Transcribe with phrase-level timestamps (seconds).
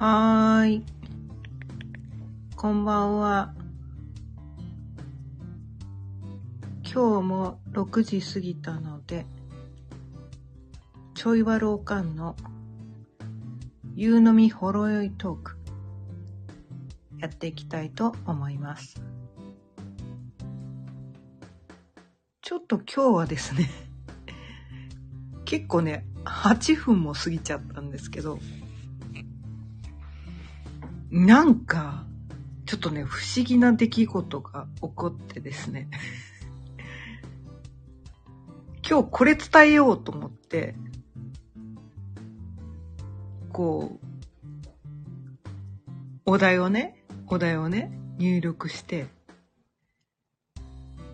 [0.00, 0.84] はーい。
[2.54, 3.52] こんばんは。
[6.84, 9.26] 今日も6時過ぎたので、
[11.14, 12.36] ちょいわろうかんの
[13.96, 15.56] 夕飲みほろ酔いトーク、
[17.18, 19.02] やっていきたいと思います。
[22.40, 23.68] ちょっと今日はですね、
[25.44, 28.38] 結構ね、8分も過ぎちゃったんですけど、
[31.10, 32.06] なんか、
[32.66, 35.88] ちょっとね、不思議な出来事が起こってですね。
[38.88, 40.74] 今日これ伝えようと思って、
[43.52, 44.06] こう、
[46.26, 49.08] お題をね、お題をね、入力して、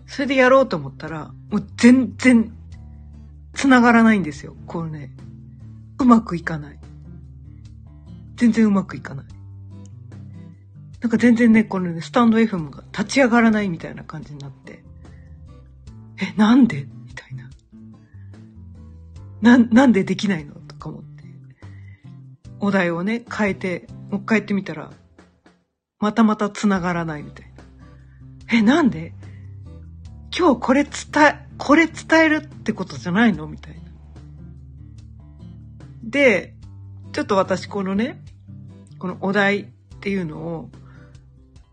[0.07, 2.51] それでやろうと思ったら、もう全然
[3.53, 4.57] 繋がらないんですよ。
[4.67, 5.15] これね、
[5.99, 6.79] うまくいかない。
[8.35, 9.34] 全然うまくいかない。
[11.05, 14.83] なんか全然ね、このね、スタンド FM が立ち上がらないみたいな感じになって。
[16.19, 16.87] え、なんで？
[17.05, 17.47] みたいな。
[19.39, 20.55] な、なんでできないの？
[20.55, 21.23] とか思って。
[22.59, 24.89] お題をね、変えて、もう一回やってみたら、
[25.99, 27.51] またまた繋がらないみたい
[28.47, 28.57] な。
[28.57, 29.13] え、なんで？
[30.35, 30.91] 今日これ伝
[31.23, 33.45] え、これ伝えるってことじゃないの？
[33.45, 33.81] みたいな。
[36.03, 36.55] で、
[37.11, 38.23] ちょっと私このね、
[38.97, 39.65] このお題っ
[39.99, 40.71] ていうのを、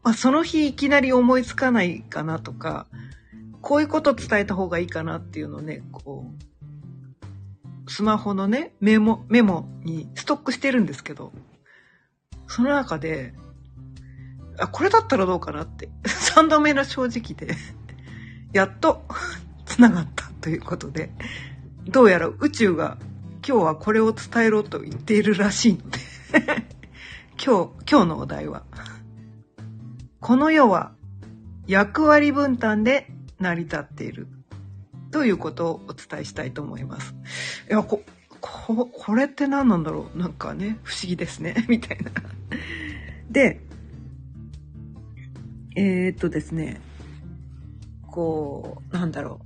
[0.02, 2.86] まあ、その日いきなり思いつかないかなとか、
[3.60, 6.26] こういうこと伝えた方がいいかなっていうのをね、こ
[7.86, 11.32] う、スマホのね、メモ、メモにストックしてるんですけど、
[12.48, 13.34] その中で、
[14.58, 17.56] あ、これだったらどうかなって、 3度目の正直で、
[18.52, 19.06] やっと
[19.66, 21.12] 繋がったということで、
[21.86, 22.98] どうやら宇宙が
[23.46, 25.98] 今日はこれを伝えろと言っているらしいので、
[27.44, 28.64] 今日、今日のお題は、
[30.22, 30.92] この世は
[31.66, 33.08] 役割分担で
[33.40, 34.28] 成り立っている
[35.10, 37.12] ということをお伝えしたいと思います。
[37.68, 38.02] いや、こ、
[38.40, 40.18] こ、これって何なんだろう？
[40.18, 41.66] なんかね、不思議ですね。
[41.68, 42.12] みたいな。
[43.30, 43.62] で、
[45.74, 46.80] えー、っとですね、
[48.06, 49.40] こう、なんだろ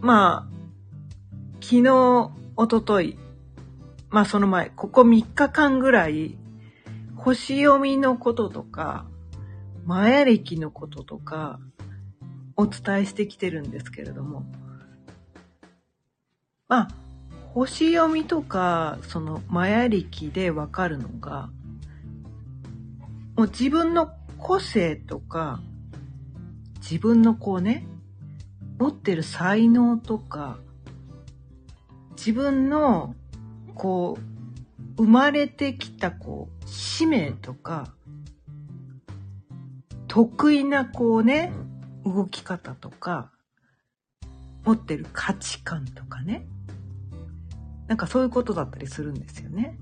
[0.00, 0.06] う。
[0.06, 0.52] まあ、
[1.60, 3.18] 昨日、おととい、
[4.08, 6.38] まあその前、ここ3日間ぐらい、
[7.16, 9.04] 星読みのこととか、
[9.84, 11.60] マヤ歴のこととか、
[12.56, 14.44] お伝えしてきてるんですけれども、
[16.68, 16.88] まあ、
[17.54, 21.50] 星読みとか、そのマヤ歴でわかるのが、
[23.36, 25.60] もう自分の個性とか、
[26.80, 27.86] 自分のこうね、
[28.78, 30.58] 持ってる才能とか、
[32.16, 33.14] 自分の、
[33.74, 37.92] こう、生まれてきたこう、使命とか、
[40.12, 41.54] 得意なこうね、
[42.04, 43.32] 動き方とか、
[44.62, 46.46] 持ってる価値観とかね。
[47.86, 49.78] なんかそういうことだったりするんですよね。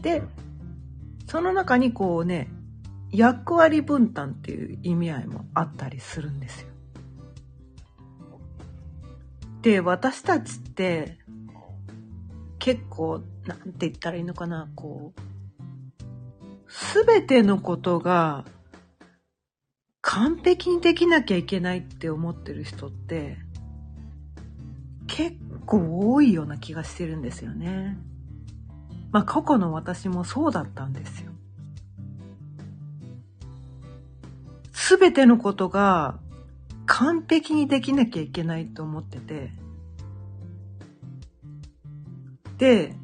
[0.00, 0.22] で、
[1.26, 2.48] その中にこうね、
[3.12, 6.68] 役割分担っていう意味合いもあったりするんですよ。
[9.60, 11.18] で、私たちって
[12.58, 18.46] 結構、なんて言ったらいいのかな、こう、すべてのことが
[20.10, 23.36] 完璧にできなきゃいけないって思ってる人って
[25.06, 25.36] 結
[25.66, 27.98] 構多いような気がしてるんですよね。
[29.12, 31.30] まあ過去の私もそうだったんですよ。
[34.72, 36.18] すべてのことが
[36.86, 39.52] 完璧にできなきゃいけないと思ってて、
[42.56, 42.94] で、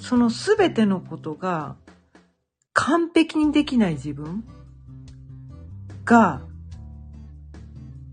[0.00, 1.76] そのすべてのことが
[2.72, 4.44] 完璧にできない自分
[6.04, 6.42] が、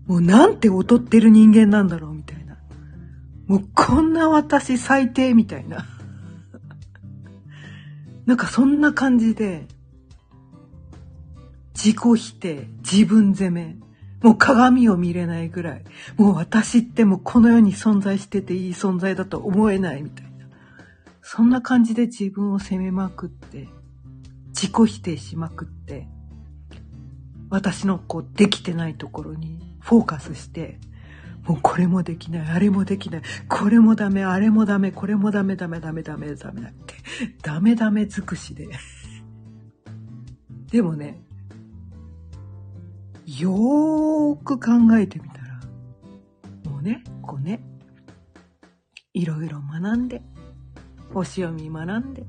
[0.06, 2.58] もうなんて劣ってる人間なんだろうみたいな。
[3.46, 5.86] もうこんな私最低みたいな。
[8.26, 9.66] なんかそんな感じで、
[11.74, 13.76] 自己否定、自分責め、
[14.22, 15.84] もう鏡を見れないぐらい、
[16.16, 20.46] もう私ってもうこの世に存在してていい存在だと思えないみたいな。
[21.22, 23.68] そんな感じで自分を責めまくって、
[24.48, 26.08] 自己否定しまくって、
[27.52, 30.78] 私のこうできてないところにフォーカスして、
[31.44, 36.94] もうこれもできない、あれもできない、これもダメ、あれもダメ、これもダメ、ダメ、ダメ、ダメ、ダメって、
[37.42, 38.68] ダメダメ尽くしで。
[40.72, 41.22] でもね、
[43.26, 45.60] よーく考えてみたら、
[46.70, 47.62] もうね、こうね、
[49.12, 50.22] いろいろ学んで、
[51.12, 52.24] 星読み学んで、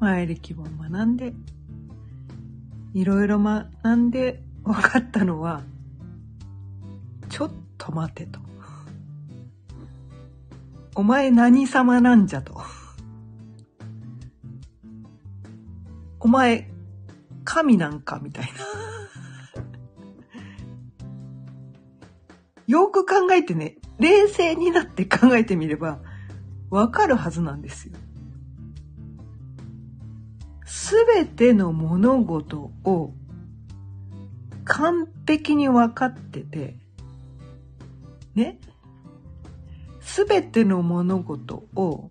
[0.00, 1.32] 前歴も学んで、
[2.94, 5.62] いろいろ学んで分かったのは、
[7.28, 8.40] ちょっと待てと。
[10.94, 12.60] お前何様なんじゃと。
[16.20, 16.70] お前、
[17.44, 18.50] 神なんかみたいな。
[22.66, 25.98] よく考えてね、冷静になって考えてみれば、
[26.70, 27.94] わかるはずなんですよ。
[30.74, 33.12] すべての物事を
[34.64, 36.76] 完璧に分かってて、
[38.34, 38.58] ね？
[40.00, 42.10] すべての物事を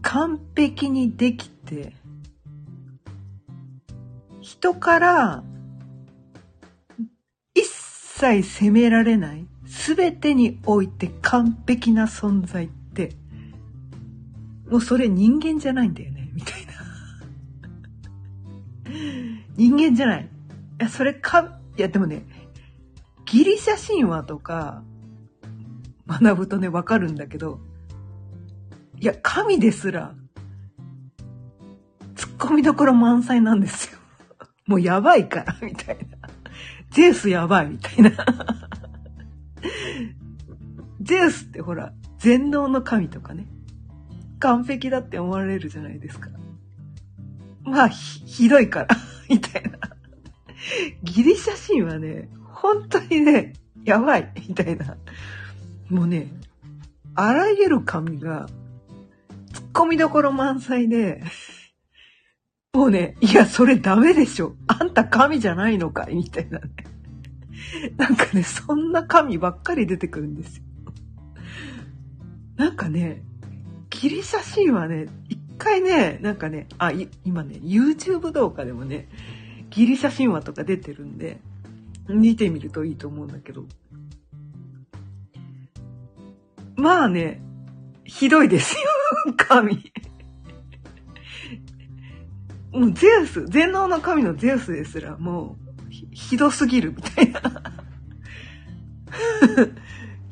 [0.00, 1.92] 完璧にできて、
[4.40, 5.44] 人から
[7.54, 13.12] 一切責められない、すべてにおいて完璧な存在って、
[14.70, 16.25] もうそれ人間じゃないんだよね、
[19.56, 20.24] 人間じゃない。
[20.24, 20.28] い
[20.82, 22.24] や、それか、いやでもね、
[23.24, 24.82] ギリシャ神話とか
[26.06, 27.60] 学ぶとね、わかるんだけど、
[28.98, 30.14] いや、神ですら、
[32.14, 33.98] 突っ込みどころ満載なんですよ。
[34.66, 36.28] もうやばいから、みたいな。
[36.90, 38.10] ゼウスやばい、みたいな。
[41.00, 43.46] ゼウスってほら、全能の神とかね。
[44.38, 46.28] 完璧だって思われるじゃないですか。
[47.66, 48.88] まあ、ひ、ひどいから、
[49.28, 49.78] みたいな。
[51.02, 53.54] ギリシャ神はね、本当にね、
[53.84, 54.96] やばい、みたいな。
[55.90, 56.28] もうね、
[57.14, 58.48] あらゆる神が、
[59.52, 61.22] 突っ込みどころ満載で、
[62.72, 64.54] もうね、いや、それダメでしょ。
[64.66, 66.66] あんた神じゃないのかいみたいなね。
[67.96, 70.62] なんかね、そんな神ばっかり出てくるんですよ。
[72.56, 73.22] なんかね、
[74.00, 76.92] ギリシャ神はね、一回ね、なんかね、あ、
[77.24, 79.08] 今ね、YouTube 動画でもね、
[79.70, 81.40] ギリシャ神話とか出てるんで、
[82.08, 83.64] 見てみるといいと思うんだけど。
[86.76, 87.40] まあね、
[88.04, 88.80] ひどいですよ、
[89.36, 89.92] 神。
[92.72, 95.56] もうゼウス、全能の神のゼウスですら、も
[95.88, 97.40] うひ、ひどすぎるみたいな。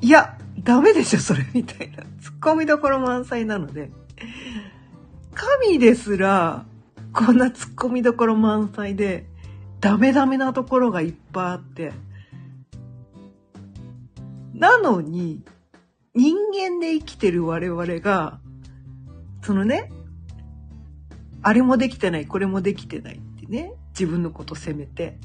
[0.02, 2.04] いや、ダメでしょ、それ、みたいな。
[2.20, 3.90] 突っ込みどころ満載なので。
[5.34, 6.64] 神ですら、
[7.12, 9.26] こんな突っ込みどころ満載で、
[9.80, 11.92] ダメダメなところがいっぱいあって。
[14.54, 15.42] なのに、
[16.14, 18.40] 人間で生きてる我々が、
[19.42, 19.92] そのね、
[21.42, 25.18] あれもできてない、これもできてないってね、自分のこと責めて、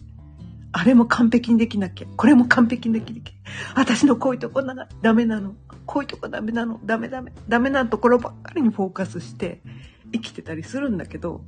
[0.71, 3.33] あれも完璧にできなきゃ、これも完璧にできなきゃ、
[3.75, 5.55] 私のこういうとこなダメなの、
[5.85, 9.61] こういうとこダメなの、ダメダメ、ダメなところばっかりにフォーカスして
[10.11, 11.41] 生きてたりするんだけど、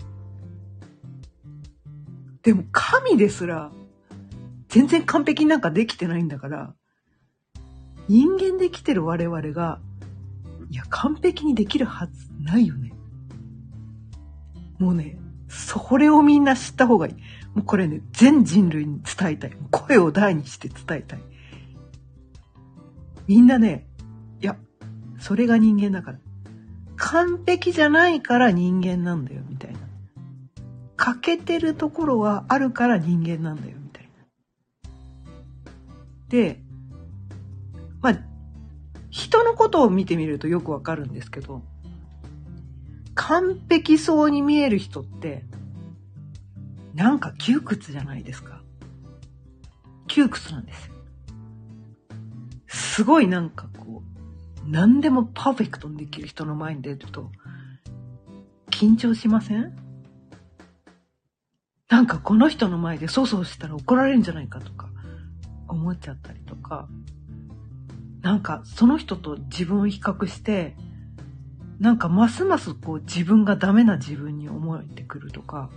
[2.41, 3.71] でも神ですら、
[4.69, 6.73] 全然完璧になんかできてないんだから、
[8.07, 9.79] 人間できてる我々が、
[10.69, 12.93] いや、完璧にできるはずないよね。
[14.79, 17.13] もうね、それをみんな知った方がいい。
[17.53, 19.51] もうこれね、全人類に伝えたい。
[19.71, 21.19] 声を大にして伝えたい。
[23.27, 23.87] みんなね、
[24.41, 24.57] いや、
[25.19, 26.19] それが人間だから。
[26.95, 29.79] 完璧じゃないから人間なんだよ、みたいな。
[30.95, 34.25] 欠けてるところはあるから人間なんだよ、みたいな。
[36.29, 36.61] で、
[38.01, 38.19] まあ、
[39.09, 41.63] 人のことを見てみるとよくわかるんですけど、
[43.15, 45.43] 完璧そうに見える人って、
[46.93, 48.61] なんか窮屈じゃないですか。
[50.07, 50.91] 窮屈なんです。
[52.67, 57.31] すごいなんかこう、何でもパーフェクトにできる人の前に出ると、
[58.69, 59.75] 緊張しません？
[61.89, 64.89] なんかこの人の前で粗相したら怒られるんじゃないかとか
[65.67, 66.87] 思っちゃったりとか、
[68.21, 70.75] なんかその人と自分を比較して、
[71.79, 75.69] なんかますますこう自分がダメな自分に思えてくるとか、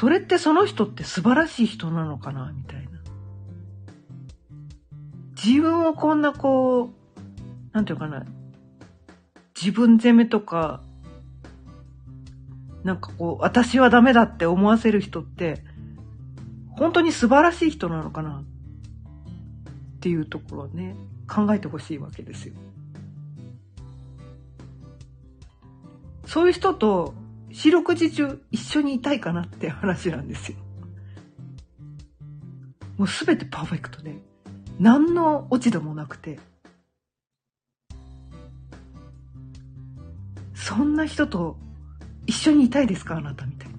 [0.00, 2.90] それってその人って素晴らしい人なのかなみたいな。
[5.36, 8.24] 自分をこんなこう、なんていうかな、
[9.54, 10.80] 自分責めとか、
[12.82, 15.62] なんかこう、私はダメだって思わせる人って、
[16.78, 20.96] 本当に素晴らしい人なのかなっていうところをね、
[21.28, 22.54] 考えてほしいわけですよ。
[26.24, 27.12] そういう人と
[27.52, 30.58] 四六時中一緒にいたいかなって話なんですよ。
[32.96, 34.16] もうすべてパーフェクトで、
[34.78, 36.38] 何の落ち度もなくて、
[40.54, 41.56] そんな人と
[42.26, 43.76] 一緒にいたいですかあなたみたいな。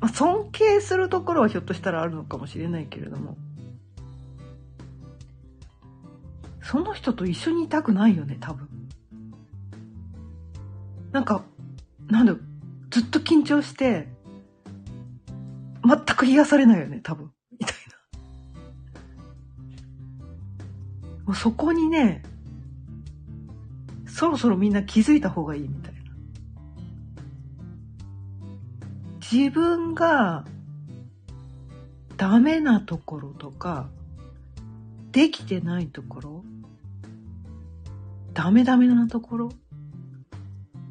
[0.00, 3.36] まあ、尊敬するところはひょっとしたらあるのかもしれないけれども、
[6.62, 8.71] その人と一緒にいたくないよね、多分。
[11.12, 11.44] なんか、
[12.08, 12.34] なんだ
[12.90, 14.08] ずっと緊張して、
[15.84, 17.30] 全く癒されないよね、多分。
[17.58, 17.76] みたい
[20.16, 20.22] な。
[21.26, 22.22] もうそこにね、
[24.06, 26.00] そろそろみんな気づいた方がいいみたいな。
[29.20, 30.44] 自分が
[32.16, 33.88] ダメなところとか、
[35.10, 36.44] できてないところ、
[38.32, 39.52] ダメダメなところ、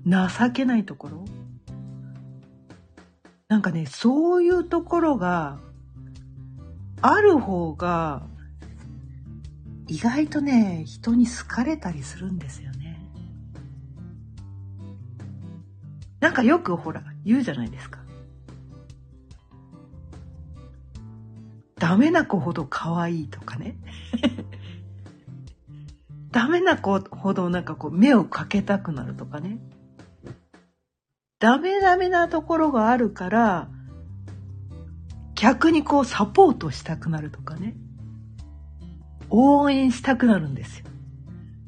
[0.06, 1.26] 情けないところ、
[3.48, 5.60] なんかね、そういうところが
[7.02, 8.24] ある方が
[9.88, 12.98] 意外とね、人に好かれたりするんですよね。
[16.22, 18.00] なんかよくほら、言うじゃないですか。
[21.78, 23.76] ダメな子ほど可愛いとかね。
[26.32, 29.58] ダメな子ほどなんかこう目をかけたくなるとかね。
[31.42, 33.68] ダメダメなところがあるから、
[35.34, 37.76] 逆にこうサポートしたくなるとかね。
[39.32, 40.86] 応援したくなるんですよ。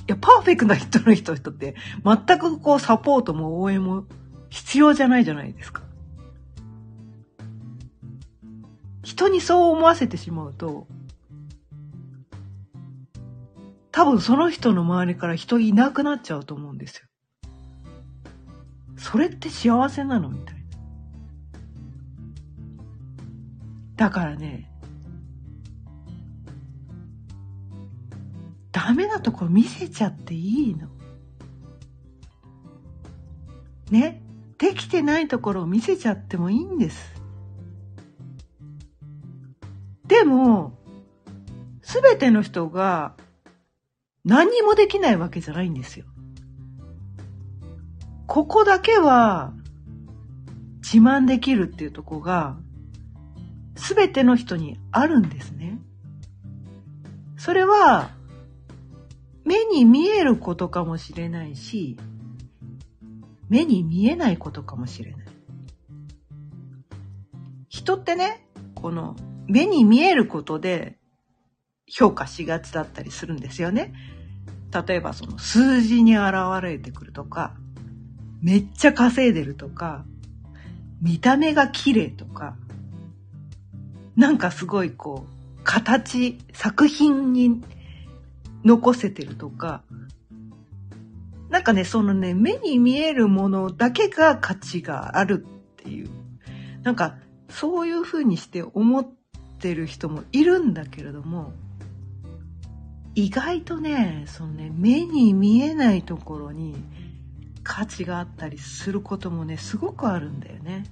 [0.07, 1.75] いや、パーフェクトな人の人って
[2.05, 4.05] 全くこうサポートも応援も
[4.49, 5.81] 必要じゃないじゃないですか。
[9.01, 10.85] 人にそう思わせてしまうと、
[13.91, 17.07] 多分その人の周りから人いなくなっちゃうと思うんですよ。
[19.03, 20.29] それって幸せなの？
[20.29, 20.61] みたいな。
[23.97, 24.71] だからね、
[28.71, 30.87] ダメなとこ見せちゃっていいの。
[33.91, 34.21] ね？
[34.57, 37.21] できてないところを見せちゃってもいいんです。
[40.07, 40.79] でも、
[41.81, 43.15] すべての人が
[44.23, 46.05] 何もできないわけじゃないんですよ。
[48.27, 49.53] ここだけは
[50.81, 52.57] 自慢できるっていうとこが
[53.75, 55.79] 全ての人にあるんですね。
[57.37, 58.11] それは
[59.43, 61.97] 目に見えることかもしれないし
[63.49, 65.27] 目に見えないことかもしれない。
[67.69, 69.15] 人ってね、この
[69.47, 70.97] 目に見えることで
[71.87, 73.93] 評価しがちだったりするんですよね。
[74.87, 77.55] 例えばその数字に現れてくるとか、
[78.43, 80.03] めっちゃ稼いでるとか、
[81.01, 82.55] 見た目が綺麗とか、
[84.17, 87.63] なんかすごいこう、形、作品に
[88.65, 89.81] 残せてるとか、
[91.49, 96.09] なんかね、そのね、目に見えるものだけが価値があるっていう、
[96.83, 97.15] なんか
[97.49, 99.07] そういうふうにして思っ
[99.59, 101.53] てる人もいるんだけれども、
[103.15, 106.75] 意外とね、そのね、目に見えないところに
[107.63, 110.85] 価値があったりすることもねすごくあるんだよね。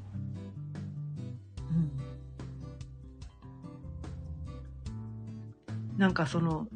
[5.89, 6.67] うん、なんかその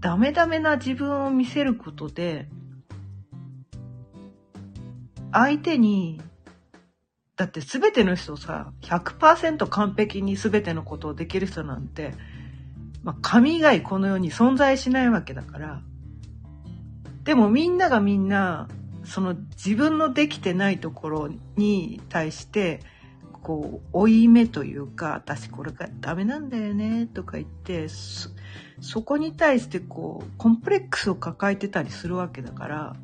[0.00, 2.48] ダメダメな自分を見せることで
[5.32, 6.20] 相手に
[7.36, 12.12] だって全ての人さ100%完璧に全てのことをできる人なんて、
[13.02, 15.82] まあ、神以外この世に存在しないわけだから
[17.24, 18.68] でもみんながみんな
[19.10, 22.78] その自分のできてないところに対して
[23.42, 27.88] こう負い目というか私これがダメなんだよねとか言って
[28.80, 32.96] そこに対してこうコンプレックスを抱えてたりするわけだから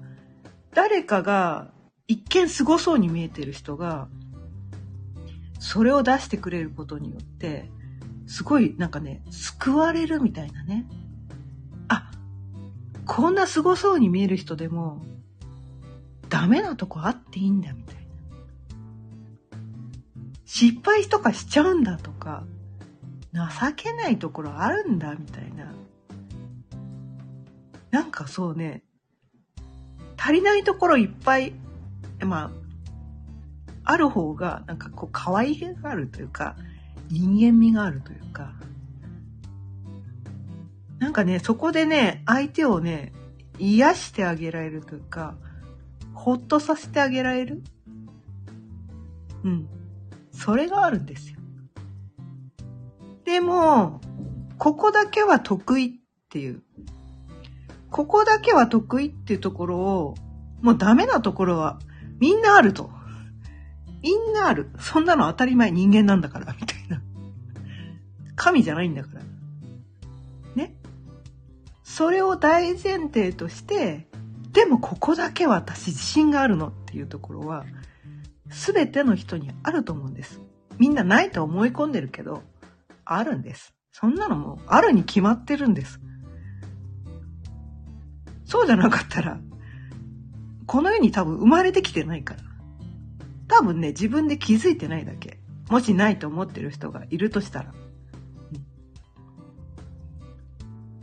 [0.74, 1.72] 誰かが
[2.06, 4.06] 一見すごそうに見えてる人が
[5.58, 7.68] それを出してくれることによって
[8.28, 10.86] すごいなんかね救われるみたいなね。
[11.88, 12.12] あ
[13.06, 15.02] こんなすごそうに見える人でも
[16.28, 18.00] ダメなとこあっていいんだみたいな。
[20.44, 22.44] 失敗とかしちゃうんだとか、
[23.32, 25.72] 情けないところあるんだみたいな。
[27.90, 28.82] なんかそうね、
[30.16, 31.52] 足りないところいっぱい、
[32.20, 32.50] ま
[33.84, 36.56] あ、ある方が、なんかこう、可愛げがあるというか、
[37.10, 38.52] 人間味があるというか、
[40.98, 43.12] なんかね、そこでね、相手をね、
[43.58, 45.36] 癒してあげられるというか、
[46.16, 47.62] ほっとさせてあげられる？
[49.44, 49.68] うん。
[50.32, 51.38] それがあるんですよ。
[53.24, 54.00] でも、
[54.58, 55.90] ここだけは得意っ
[56.30, 56.62] ていう。
[57.90, 60.14] ここだけは得意っていうところを、
[60.62, 61.78] もうダメなところは
[62.18, 62.90] みんなあると。
[64.02, 64.70] みんなある。
[64.80, 67.00] そんなの当たり前人間なんだから、みたいな。
[68.34, 69.22] 神じゃないんだから。
[70.54, 70.74] ね。
[71.84, 74.08] それを大前提として、
[74.56, 77.66] でもここだけは私自信があるのっていうところは、
[78.48, 80.40] 全ての人にあると思うんです。
[80.78, 82.42] みんなないと思い込んでるけど、
[83.04, 83.74] あるんです。
[83.92, 86.00] そんなのもあるに決まってるんです。
[88.46, 89.38] そうじゃなかったら、
[90.64, 92.40] この世に多分生まれてきてないから。
[93.48, 95.38] 多分ね、自分で気づいてないだけ。
[95.68, 97.74] もしないと思ってる人がいるとしたら。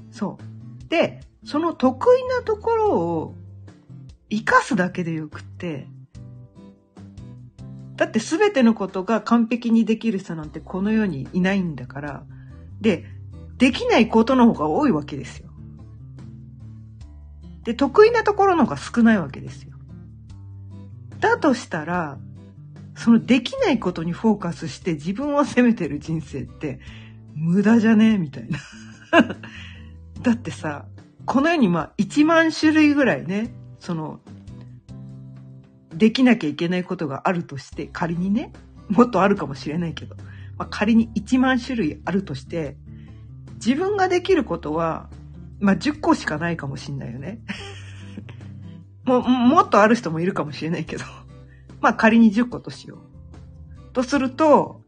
[0.09, 0.89] そう。
[0.89, 3.35] で、その得意なところを
[4.33, 5.87] 生かすだけでよくって、
[7.95, 12.23] だって全てのことが完璧にできる人なんてこの世にいないんだから、
[12.81, 13.05] で、
[13.57, 15.49] できないことの方が多いわけですよ。
[17.63, 19.73] で、得意なところの方が少ないわけですよ。
[21.19, 22.17] だとしたら、
[22.95, 26.79] そのできないことにフォーカスして自分を責めてる人生って
[27.35, 28.17] 無駄じゃね？
[28.17, 28.59] みたいな。
[30.21, 30.85] だってさ、
[31.25, 34.19] この世にまあ1万種類ぐらいね、その、
[35.93, 38.51] できなきゃいけないことがあるとして、仮にね、
[38.89, 40.15] もっとあるかもしれないけど、
[40.57, 42.77] まあ、仮に1万種類あるとして、
[43.55, 45.09] 自分ができることは、
[45.59, 47.39] まあ、10個しかないかもしんないよね。
[49.05, 51.03] も、もっとある人もいるかもしれないけど。
[51.81, 53.93] まあ、仮に10個としよう。
[53.93, 54.81] とすると、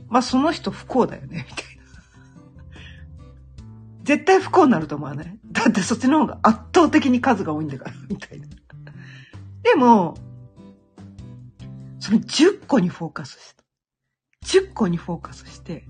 [0.09, 1.83] まあその人不幸だよね、みたいな。
[4.05, 5.39] 絶対不幸になると思わない？
[5.53, 8.49] だってそっちの方が圧倒的に数が多いんだから、みたいな。
[9.63, 10.15] でも、
[12.01, 13.63] その10個にフォーカスした。
[14.45, 15.85] 10個にフォーカスして、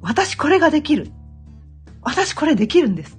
[0.00, 1.10] 私これができる。
[2.02, 3.18] 私これできるんです。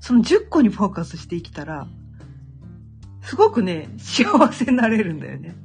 [0.00, 1.88] その10個にフォーカスして生きたら、
[3.22, 5.56] すごくね、幸せになれるんだよね。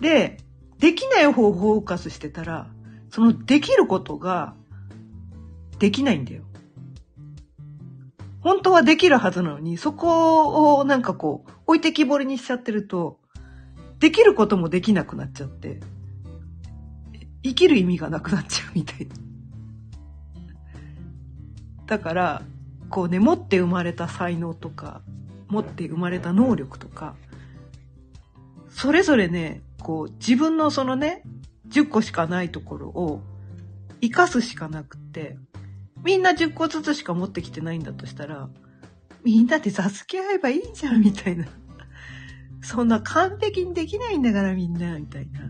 [0.00, 0.38] で、
[0.78, 2.68] できない方をフォーカスしてたら、
[3.10, 4.54] そのできることが
[5.78, 6.42] できないんだよ。
[8.40, 13.20] 本当はできるはずなのに、そこをなんかこう、置いてきぼりにしちゃってると、
[13.98, 15.80] できることもできなくなっちゃって、
[17.42, 19.14] 生きる意味がなくなっちゃうみたいな。
[21.86, 22.42] だから、
[22.88, 25.02] こうね、持って生まれた才能とか、
[25.48, 27.16] 持って生まれた能力とか、
[28.70, 31.22] それぞれね、こう自分のそのね、
[31.68, 33.22] 10個しかないところを
[34.00, 35.36] 生かすしかなくって、
[36.04, 38.48] みんな10個ずつしか持ってきてないんだとしたら、
[39.24, 41.46] みんなで助け合えばいいじゃん、みたいな。
[42.62, 45.40] そんな完璧にできないんだからみんな、みたいな。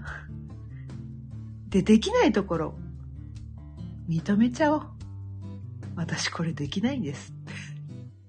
[1.70, 2.74] で、できないところ、
[4.09, 4.83] 認めちゃおう。
[5.94, 7.33] 私これできないんです。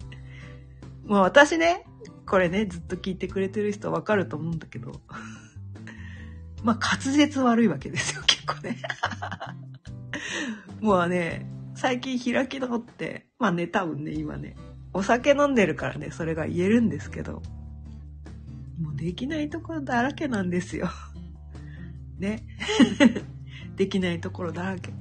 [1.05, 1.85] まあ私ね、
[2.27, 5.01] これね、ずっと聞いてくれてる人わかると思うんだけど、
[6.63, 8.77] まあ滑舌悪いわけですよ、結構ね。
[10.79, 14.55] もうね、最近開き直って、まあね、多分ね、今ね、
[14.93, 17.41] お酒飲んでるからね、それが言えるんですけど、
[18.79, 20.89] もうできないところだらけなんですよ。
[22.21, 22.43] ね。
[23.75, 24.93] できないところだらけ。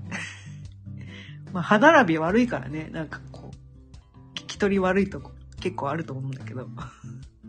[1.53, 6.69] まあ歯並び悪いからね、なんかこう、聞き取り悪いとこ結構あると思うんだけど。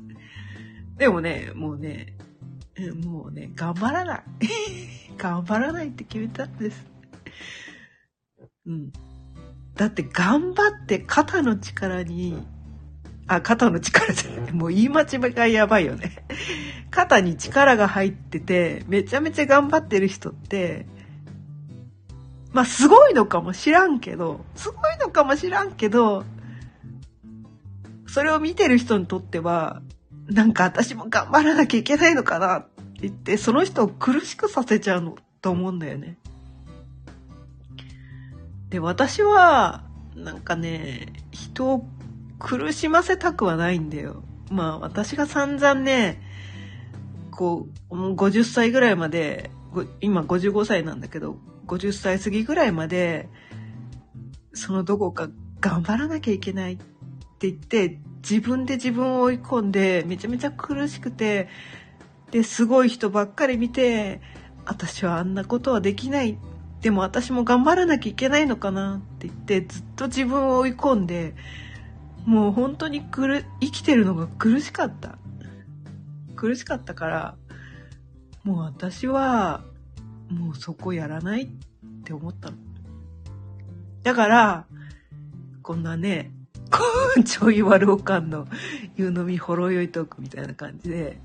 [0.97, 2.15] でもね、もうね、
[3.03, 4.23] もうね、頑張らない。
[5.17, 6.86] 頑張らないって決めたんです。
[8.65, 8.91] うん。
[9.75, 12.45] だって頑張って肩の力に、
[13.27, 14.51] あ、肩の力じゃない。
[14.51, 16.25] もう言い間違いがやばいよね。
[16.91, 20.86] 肩に力が入ってて、めちゃめちゃ頑張ってる人って、
[22.51, 26.25] まあすごいのかもしらんけど、すごいのかもしらんけど、
[28.08, 29.82] それを見てる人にとっては、
[30.27, 32.69] なんか私も頑張らなきゃいけないのかなって
[33.04, 36.17] 言って、その人を苦しくさせちゃうのと思うんだよね。
[38.69, 39.84] で、私は、
[40.15, 41.86] なんかね、人を
[42.38, 44.23] 苦しませたくはないんだよ。
[44.49, 46.21] まあ私が散々ね、
[47.32, 49.52] こう、50歳ぐらいまで、
[50.02, 53.30] 今55歳なんだけど、50歳過ぎぐらいまで、
[54.54, 56.78] そのどこか頑張らなきゃいけないっ
[57.39, 61.48] て言って自分で自分を追い込んでめちゃめちゃ苦しくて
[62.32, 64.22] で、すごい人ばっかり見て、
[64.65, 66.38] 私はあんなことはできない。
[66.82, 71.36] でも私も頑張らなきゃいけないのかなって言って、ずっと自分を追い込んで、
[72.26, 75.17] もう本当に苦生きてるのが苦しかった。
[76.41, 77.36] 苦しかったから、
[78.43, 79.62] もう私は、
[80.27, 81.47] もうそこやらないっ
[82.04, 82.58] て思ったの。
[84.01, 84.65] だから、
[85.62, 86.32] こんなね、
[86.71, 86.80] こ
[87.15, 88.47] う、ちょい悪おかんの
[88.95, 91.21] 湯飲みほろ酔いトークみたいな感じで、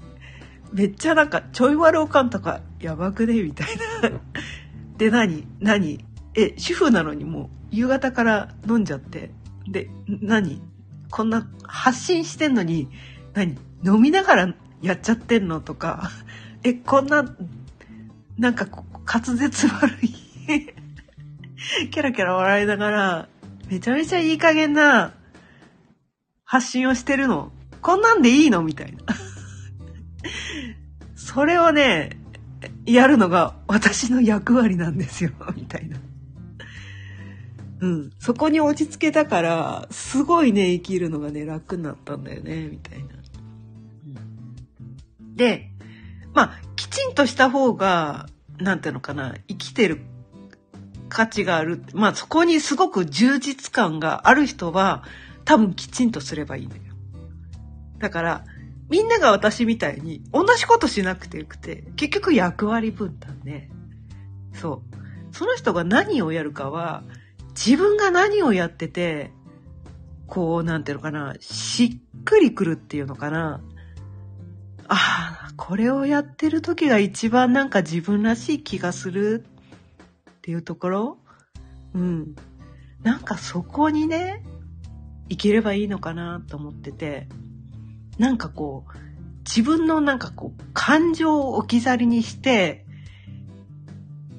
[0.70, 3.68] めっちゃなんか、ちょい悪おかんとかやばくねみたい
[4.02, 4.11] な。
[4.98, 9.31] で、何何え、主婦なのにもう夕方から飲んじゃって。
[9.66, 10.61] で、何
[11.11, 12.90] こんな発信してんのに、
[13.33, 16.11] 何飲みながらやっちゃってんのとか、
[16.62, 17.25] え、こんな、
[18.39, 18.67] なんか
[19.07, 20.09] 滑舌悪い
[21.91, 23.29] キャラキャラ笑いながら、
[23.69, 25.15] めちゃめちゃいい加減な
[26.45, 27.53] 発信をしてるの。
[27.83, 28.62] こんなんでいいの？
[28.62, 28.99] みたいな。
[31.15, 32.19] それをね、
[32.85, 35.99] やるのが私の役割なんですよ、みたいな。
[37.81, 38.11] うん。
[38.19, 43.09] そこに落ち着けたから、すごいね、生きるのがね、楽になったんだよね、みたいな。
[45.37, 45.70] で、
[46.35, 48.27] まあ、きちんとした方が、
[48.59, 50.01] なんていうのかな、生きてる
[51.09, 51.83] 価値がある。
[51.94, 55.05] まあ、そこにすごく充実感がある人は、
[55.44, 56.83] 多分きちんとすればいいんだよ。
[57.99, 58.44] だから、
[58.88, 63.70] みんなが私みたいに同じことしなくてよくて、結局役割分担ね。
[64.53, 65.35] そう。
[65.35, 67.03] その人が何をやるかは、
[67.55, 69.33] 自分が何をやってて、
[70.27, 73.61] こう、なんていうのかな、しっくりくるっていうのかな。
[74.88, 79.44] ああ、これをやってる時が一番なんか自分らしい気がする
[80.31, 81.18] っていうところ？
[81.94, 82.35] うん。
[83.03, 84.42] なんかそこにね、
[85.29, 87.29] いければいいのかなと思ってて。
[88.18, 88.99] なんかこう、
[89.40, 92.87] 自分のなんかこう、感情を置き去りにして、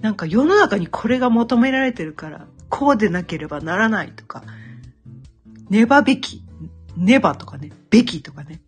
[0.02, 4.44] なんか世の中にこれが求められてるから、こうでなければならないとか、
[5.70, 6.44] ねばべき、
[6.96, 8.62] ねばとかね、べきとかね。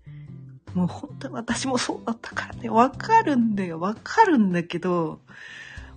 [0.74, 5.22] もう本当に私もそうだったからね、わかるんだよ、わかるんだけど、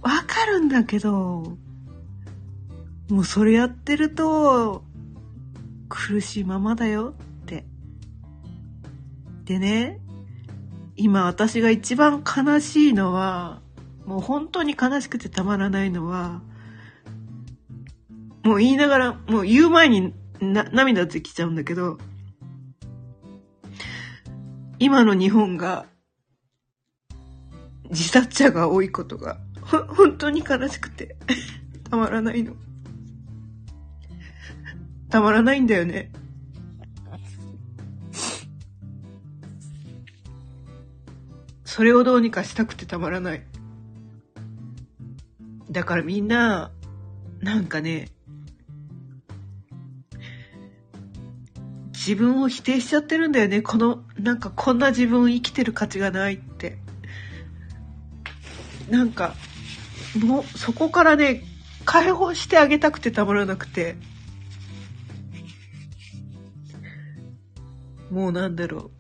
[0.01, 1.57] わかるんだけど、
[3.11, 4.85] もうそれやってると、
[5.89, 7.67] 苦しいままだよって。
[9.45, 10.01] でね、
[10.97, 13.61] 今私が一番悲しいのは、
[14.07, 16.43] もう本当に悲しくてたまらないのは、
[18.43, 21.99] もう言いながら、もう言う前にな涙ってきちゃうんだけど、
[24.83, 25.87] 今の日本が
[27.89, 31.15] 自殺者が多いことが、本当に悲しくて
[31.89, 32.57] たまらないの。
[35.09, 36.11] たまらないんだよね。
[41.65, 43.47] それをどうにかしたくてたまらない。
[45.71, 46.73] だからみんな、
[47.39, 48.09] なんかね、
[52.05, 53.63] 自分を否定しちゃってるんだよね。
[53.63, 56.77] この、なんかこんな自分生きてる価値がないって。
[58.91, 59.37] なんか、
[60.19, 61.45] もうそこからね、
[61.85, 63.95] 解放してあげたくてたまらなくて。
[68.11, 68.91] もうなんだろ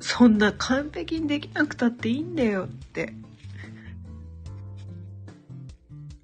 [0.00, 0.04] う。
[0.04, 3.14] そんな完璧にできなくたっていいんだよって。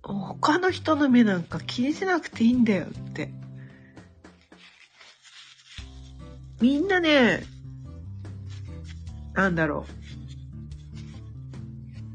[0.02, 3.32] 他の人の目なんか気にしなくていいんだよって。
[6.60, 7.42] みんなね、
[9.34, 9.86] なんだろ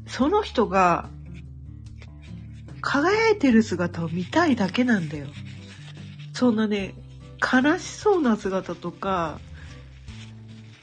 [0.06, 0.10] う。
[0.10, 1.08] その人が
[2.80, 5.26] 輝いてる姿を見たいだけなんだよ。
[6.32, 6.94] そんなね、
[7.40, 9.40] 悲しそうな姿とか、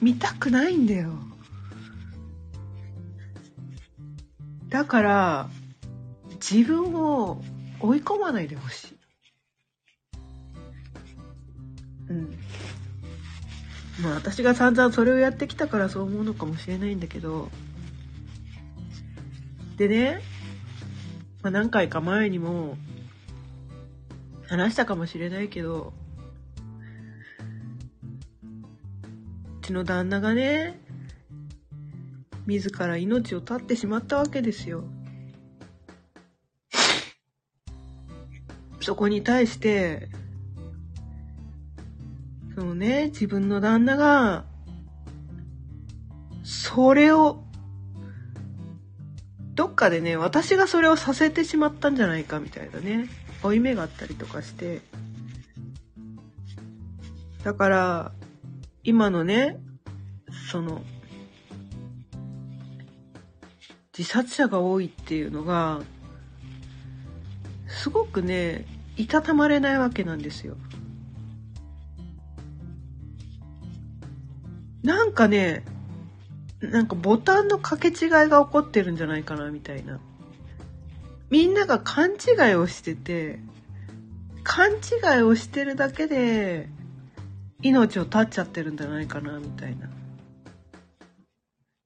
[0.01, 1.13] 見たくないんだよ。
[4.67, 5.49] だから、
[6.41, 7.41] 自分を
[7.79, 8.97] 追い込まないでほしい。
[12.09, 12.42] うん。
[14.01, 17.49] まあ私が散々それをやってきたからそう思うのかもしれないんだけど、
[19.77, 20.21] でね、
[21.41, 22.77] まあ何回か前にも
[24.47, 25.93] 話したかもしれないけど
[29.61, 30.79] う、ちの旦那がね、
[32.45, 34.83] 自ら命を絶ってしまったわけですよ。
[38.81, 40.09] そこに対して、
[42.55, 44.45] そのね、自分の旦那が、
[46.43, 47.43] それを、
[49.55, 53.09] どっかでね、私がそれをさせてしまったんじゃないかみたいなね、
[53.41, 54.81] 負い目があったりとかして。
[57.43, 58.11] だから、
[58.83, 59.59] 今のね、
[60.51, 60.83] その、
[63.97, 65.81] 自殺者が多いっていうのが、
[67.67, 70.55] すごくね、いたたまれないわけなんですよ。
[74.83, 75.63] なんかね、
[76.59, 79.99] なんかボタンの掛け違いが起こってるんじゃないかなみたいな。
[81.29, 83.39] みんなが勘違いをしてて、
[84.43, 86.69] 勘違いをしてるだけで
[87.61, 89.89] 命を絶っちゃってるんじゃないかなみたいな。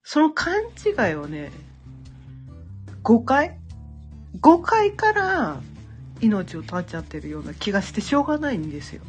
[0.03, 0.55] その勘
[0.85, 1.51] 違いをね、
[3.03, 3.57] 誤解？
[4.41, 5.61] 誤解から
[6.19, 9.01] 命を絶っちゃってるような気がしてしょうがないんですよ。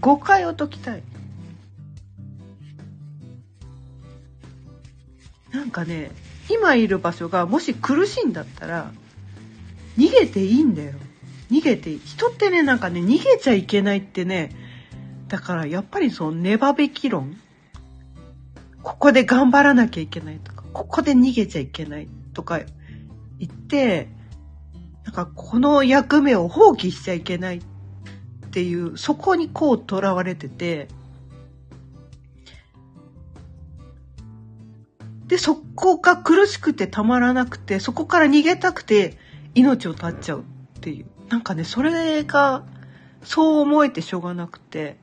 [0.00, 1.02] 誤解を解きたい。
[5.52, 6.10] なんかね、
[6.50, 8.92] 今いる場所がもし苦しいんだったら、
[9.98, 10.92] 逃げていいんだよ。
[11.50, 12.00] 逃げていい。
[12.04, 14.54] 人ってね、なんかね、逃げちゃいけないってね、
[15.28, 17.36] だからやっぱりその粘べき論。
[18.82, 22.58] ここで頑張らなきゃいけないとか、ここで逃げちゃいけないとか
[23.38, 24.08] 言って、
[25.04, 27.60] なんかこの役目を放棄しちゃいけないっ
[28.50, 30.88] ていう、そこにこう囚われてて、
[35.32, 39.16] で、そこが苦しくてたまらなくて、そこから逃げたくて
[39.54, 40.42] 命を絶っちゃうっ
[40.80, 41.06] ていう。
[41.30, 42.66] なんかね、それが、
[43.24, 44.98] そう思えてしょうがなくて、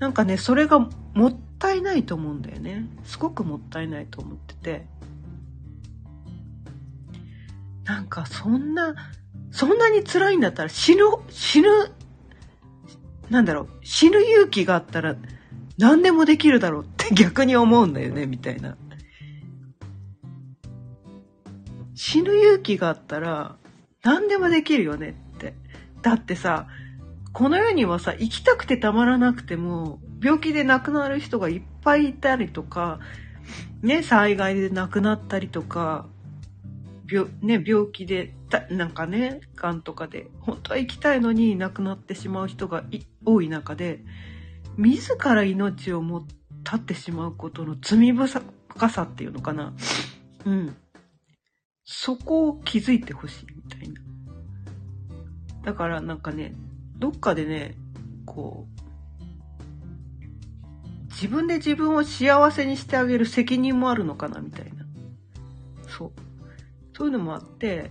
[0.00, 0.80] なんかね、それが
[1.14, 2.84] もったいないと思うんだよね。
[3.04, 4.86] すごくもったいないと思ってて。
[7.84, 8.96] なんかそんな、
[9.50, 11.70] そんなに辛いんだったら死ぬ、死ぬ、
[13.30, 15.16] なんだろう、死ぬ勇気があったら
[15.78, 18.76] 何でもできるだろうっ 逆に思うんだよね、みたいな。
[21.94, 23.56] 死ぬ勇気があったら
[24.04, 25.54] 何でもできるよねって。
[26.02, 26.68] だってさ、
[27.32, 33.00] この世にはさ、生きたくてたまらなくても、病気で亡くなる人がいっぱいいたりとか、
[33.82, 36.06] ね、災害で亡くなったりとか、
[37.10, 42.84] 病,、ね、病気でたなんかねがんとかで本当は生きたいのに亡くなってしまう人が
[43.24, 44.00] 多い中で
[44.76, 46.26] 自ら命をも
[46.70, 48.28] 絶ってしまうことの罪深
[48.90, 49.72] さっていうのかな。
[50.44, 50.76] うん。
[51.84, 54.00] そこを気づいてほしいみたいな。
[55.64, 56.54] だからなんかね
[56.98, 57.74] どっかでね
[58.26, 58.78] こう
[61.20, 64.84] 自分で自分を幸せにしてあげる責任もあるのかなみたいな。
[65.88, 66.12] そう。
[66.96, 67.90] そういうのもあって、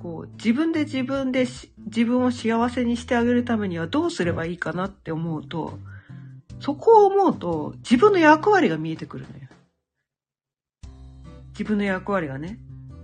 [0.00, 1.46] こう、自分で自分で
[1.86, 5.78] 自分を幸せにしてあげるためにはどうすればいいかなって思うと、
[6.60, 9.48] そこを思うと自分の役割が見えてくるのよ。
[11.50, 12.58] 自分の役割がね。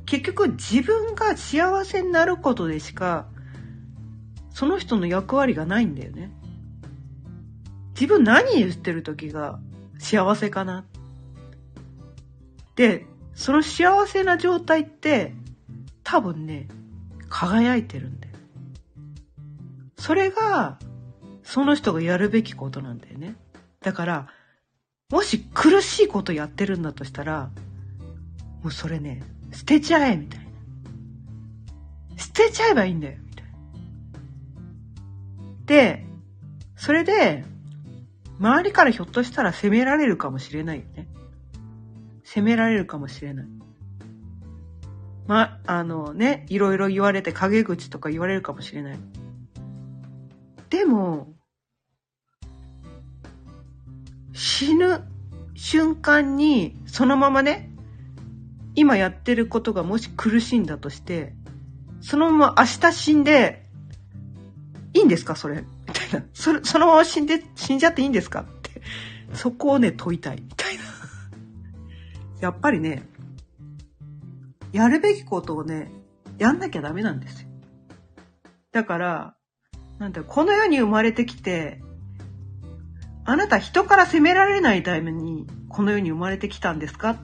[0.04, 3.26] 結局自分が幸せになることでしか、
[4.50, 6.30] その人の役割がないんだよね。
[7.94, 9.58] 自分何言ってる時が
[9.98, 10.84] 幸せかな
[12.76, 15.34] で、その幸せな状態って
[16.02, 16.68] 多分ね、
[17.28, 18.34] 輝いてるんだよ。
[19.98, 20.78] それが、
[21.42, 23.36] その人がやるべきことなんだよね。
[23.82, 24.28] だから、
[25.10, 27.50] もし苦しいことやってるんだとしたら、
[28.62, 30.46] もうそれね、捨てちゃえみたいな。
[32.16, 33.50] 捨てちゃえばいいんだよみたいな。
[35.66, 36.06] で、
[36.76, 37.44] それで、
[38.38, 41.08] 周りからひょっとしたら責められるかもしれないよね。
[42.24, 43.46] 責められるかもしれない。
[45.26, 48.98] ま、あのね、いろいろ言われて陰口とか言われるかもしれない。
[50.70, 51.31] でも、
[54.42, 55.04] 死ぬ
[55.54, 57.70] 瞬間にそのままね、
[58.74, 61.32] 今やってることがもし苦しいんだとして、
[62.00, 63.64] そのまま明日死んで、
[64.94, 65.64] いいんですかそれ？
[65.86, 66.26] みたいな。
[66.34, 68.82] それ、そのまま死んで、死んじゃっていいんですかって。
[69.32, 70.42] そこをね、問いたい。
[70.42, 70.82] みたいな。
[72.40, 73.06] やっぱりね、
[74.72, 75.88] やるべきことをね、
[76.38, 77.48] やんなきゃダメなんですよ。
[78.72, 79.36] だから、
[80.00, 81.80] なんだこの世に生まれてきて、
[83.24, 87.10] あなた人から責められないためにこの世に生まれてきたんですか？
[87.10, 87.16] っ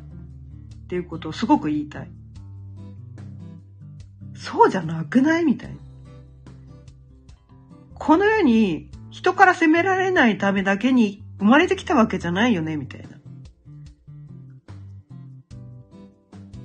[0.89, 2.11] ていうことをすごく言いたい。
[4.35, 5.45] そうじゃなくない？
[5.45, 5.77] みたいな。
[7.95, 12.77] この世に人から責められないためだけに生まれてきたわけじゃないよね？
[12.77, 13.09] みたいな。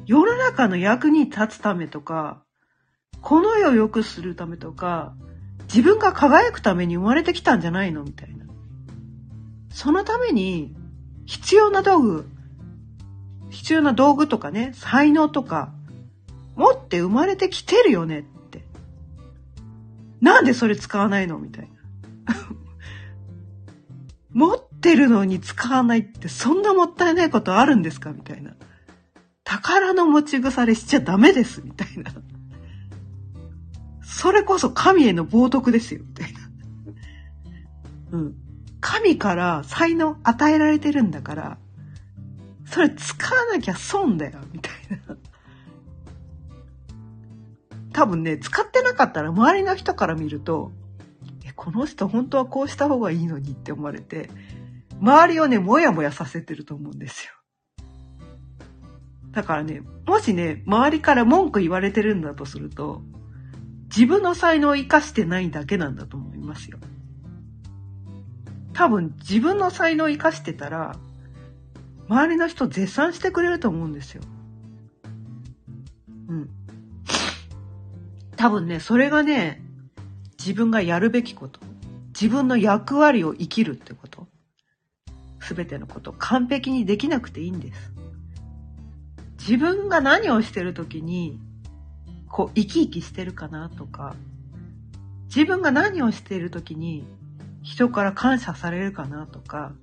[0.06, 2.44] 世の中の役に立つためとか、
[3.22, 5.16] この世を良くするためとか、
[5.64, 8.04] 自分が輝くために生まれてきたんじゃないの？
[8.04, 8.43] みたいな。
[9.74, 10.74] そのために
[11.26, 12.30] 必要な道具、
[13.50, 15.74] 必要な道具とかね、才能とか、
[16.56, 18.64] 持って生まれてきてるよねって。
[20.22, 21.70] なんでそれ使わないのみたい
[22.28, 22.36] な。
[24.32, 28.56] 持ってるのに使わないってそんなもったいないことあるんですかみたいな。
[29.44, 32.12] 宝の持ち腐れしちゃダメです、みたいな。
[34.04, 36.40] それこそ神への冒涜ですよ、みたいな。
[38.12, 38.43] うん。
[38.84, 41.58] 神から才能与えられてるんだから、
[42.66, 44.74] それ使わなきゃ損だよ、みたい
[45.08, 45.16] な。
[47.94, 50.74] 多分ね、使ってなかったら周りの人から見ると、
[51.46, 54.30] え、この人本当はこうした方がいいのにって思われて、
[55.00, 57.32] 周りをね、もやもやさせてると思うんですよ。
[59.32, 63.02] だからね、もしね、周りから文句言われてるんだとすると、
[63.86, 66.80] 自分の才能を生かしてないだけなんだと思いますよ。
[68.74, 70.96] 多分自分の才能を生かしてたら、
[72.10, 74.24] 周りの人絶賛してくれると思うんですよ。
[76.28, 76.50] うん。
[78.36, 79.62] 多分ね、それがね、
[80.38, 81.60] 自分がやるべきこと。
[82.10, 84.28] 自分の役割を生きるってこと。
[85.40, 87.94] すべてのこと完璧にできなくていいんです。
[89.40, 91.40] 自分が何をしてる時に、
[92.28, 94.16] こう、生き生きしてるかなとか、
[95.26, 97.06] 自分が何をしている時に、
[97.64, 99.74] 人から感謝されるかなとか、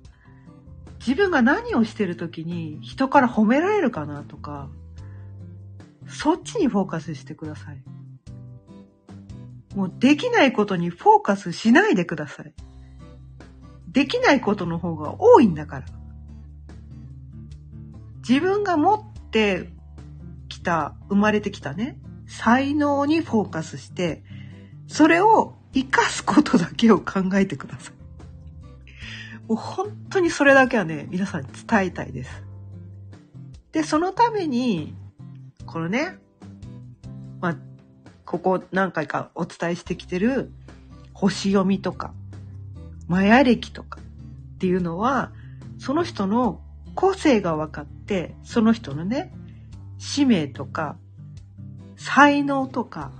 [0.99, 4.69] 自分が何をしてる時に人から褒められるかなとか、
[6.07, 7.83] そっちにフォーカスしてください。
[9.75, 12.53] もうできないことにフォーカスしないでください。
[13.87, 15.85] できないことの方が多いんだから。
[18.27, 19.69] 自分が持って
[20.49, 24.23] きた、生まれてきたね、才能にフォーカスして、
[24.87, 27.93] それを活かすことだけを考えてください。
[29.47, 32.43] もう本当にそれだけはね、皆さんに伝えたいです。
[33.71, 34.93] で、そのために、
[35.65, 36.17] このね、
[37.39, 37.57] まあ、
[38.25, 40.51] ここ何回かお伝えしてきてる
[41.13, 42.13] 星読みとか、
[43.07, 45.31] マヤ歴とかっていうのは、
[45.79, 46.61] その人の
[46.95, 49.33] 個性が分かって、その人のね、
[49.97, 50.97] 使命とか、
[51.95, 53.11] 才能とか、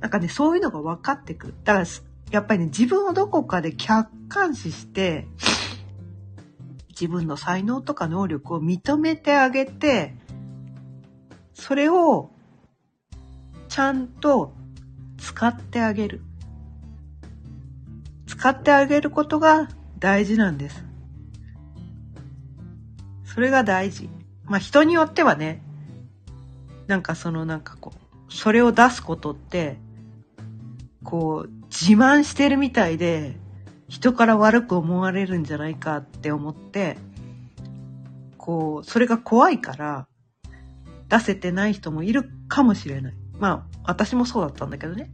[0.00, 1.54] なんかね、そういうのが分かってくる。
[1.64, 1.86] だから、
[2.30, 5.26] やっぱりね、自分をどこかで客観視して、
[6.90, 10.16] 自分の才能とか能力を認めてあげて、
[11.54, 12.30] それを
[13.68, 14.52] ちゃんと
[15.18, 16.22] 使ってあげる。
[18.26, 20.84] 使ってあげることが大事なんです。
[23.24, 24.08] それが大事。
[24.44, 25.62] まあ人によってはね、
[26.86, 29.78] なんかそのなんかこう、それを出すことって、
[31.08, 33.34] こう、自慢してるみたいで、
[33.88, 36.98] 人から悪く思われるんじゃないかって思って、
[38.36, 40.06] こう、それが怖いから、
[41.08, 43.14] 出せてない人もいるかもしれない。
[43.38, 45.10] まあ、私もそうだったんだけどね。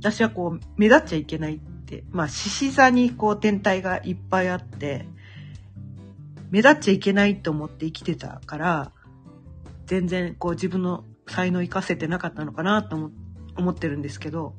[0.00, 5.08] 私はこう、目立っちゃいけないって、まあ、獅子座にこう天体がいっぱいあって、
[6.50, 8.92] 目立っちゃいけないと思って生きてたから、
[9.86, 13.27] 全然こう自分の才能生かせてなかったのかなと思って
[13.58, 14.54] 思ってるんですけど、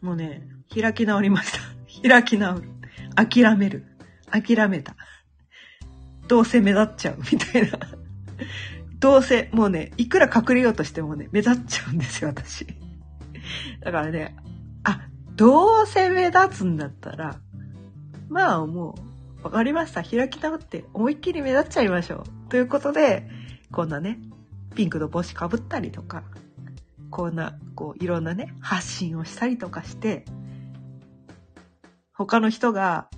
[0.00, 1.58] もうね、開き直りました。
[2.08, 2.68] 開き直る。
[3.14, 3.84] 諦める。
[4.30, 4.96] 諦めた。
[6.28, 7.78] どうせ目立っちゃうみたいな。
[8.98, 12.66] どうせ、もうね、いくら隠れようとしてもね、目立っちゃうんですよ、私。
[13.80, 14.36] だからね、
[14.84, 17.38] あどうせ目立つんだったら、
[18.28, 18.94] まあも
[19.40, 20.02] う、わかりました。
[20.02, 22.50] 開き直って思いっきり目立っちゃいましょう。
[22.50, 23.28] ということで、
[23.70, 24.18] こんなね、
[24.74, 26.24] ピンクの帽子かぶったりとか、
[27.10, 30.24] こんな、こう、いろんなね、発信をしたりとかして、
[32.12, 33.08] 他の人が、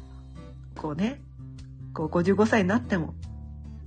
[0.76, 1.20] こうね、
[1.94, 3.14] こう55歳になっても、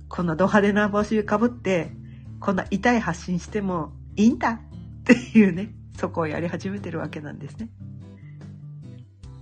[0.08, 1.92] こんなド派手な帽子かぶって、
[2.40, 4.58] こんな痛い発信してもいいんだっ
[5.04, 7.70] ていうね、そこをやり始めてるわけなんですね。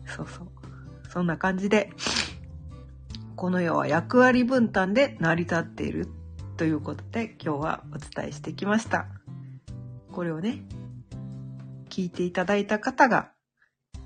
[0.06, 0.48] そうそう。
[1.08, 1.90] そんな感じで、
[3.36, 6.08] この世は役割分担で成り立っている
[6.56, 9.19] ということで今日はお伝えしてきました。
[10.12, 10.62] これをね、
[11.88, 13.30] 聞いていただいた方が、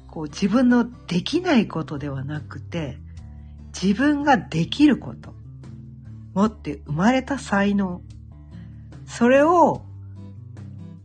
[0.09, 2.99] こう自分のできないことではなくて、
[3.73, 5.35] 自分ができること、
[6.35, 8.03] 持って生まれた才能、
[9.07, 9.83] それを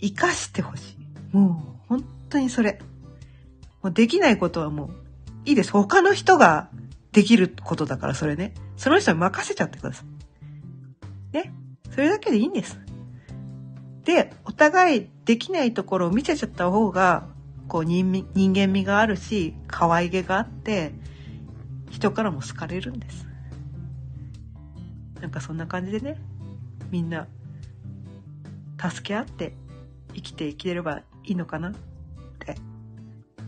[0.02, 0.98] 活かしてほし
[1.34, 1.36] い。
[1.36, 2.80] もう本当にそれ。
[3.82, 4.90] もうできないことはもう
[5.46, 5.72] いいです。
[5.72, 6.70] 他の人が
[7.12, 8.54] できることだからそれね。
[8.78, 10.04] その人に任せちゃってくださ
[11.34, 11.36] い。
[11.36, 11.54] ね。
[11.92, 12.80] それだけでいいんです。
[14.04, 17.28] で、お互いできないところを見せちゃった方が、
[17.68, 20.94] こう人間味があるし、可愛げがあって、
[21.92, 23.28] 人からも好かれるんです。
[25.22, 26.20] なんかそんな感じでね、
[26.90, 27.28] みんな、
[28.82, 29.54] 助け合って
[30.14, 31.74] 生きていければいいのかなっ
[32.40, 32.56] て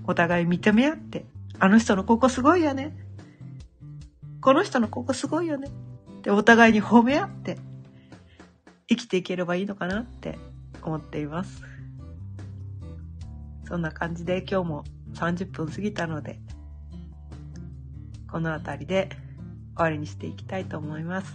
[0.06, 1.26] お互い認め合って、
[1.58, 2.96] あの人のここすごいよね。
[4.42, 5.70] この人のここすごいよね。
[6.24, 7.58] で、お互いに褒め合って、
[8.92, 10.38] 生きていければいいのかなって
[10.82, 11.64] 思っています。
[13.66, 14.84] そんな感じで今日も
[15.14, 16.42] 30分過ぎたので、
[18.30, 19.08] この辺りで
[19.78, 21.34] 終わりにしていきたいと思います。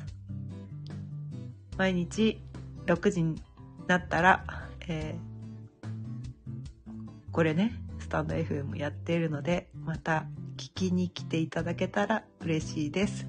[1.78, 2.42] 毎日
[2.84, 3.40] 6時に
[3.86, 4.44] なったら、
[4.86, 10.26] えー、これね、スタンド FM やっているので、また
[10.58, 13.26] 聞きに来ていただけたら嬉しいです。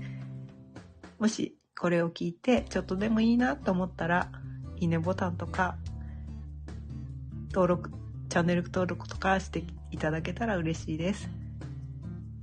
[1.17, 4.29] もしこれを聞いてちょっとでもいいなと思ったら、
[4.77, 5.77] いいねボタンとか、
[7.51, 7.91] 登録、
[8.29, 11.29] チャンネル登録とかしていただけたら嬉しいです。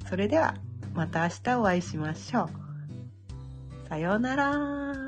[0.08, 0.54] それでは、
[0.94, 3.88] また明日お会いしましょう。
[3.88, 5.03] さようなら